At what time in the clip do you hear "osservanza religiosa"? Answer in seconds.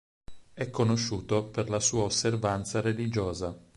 2.05-3.55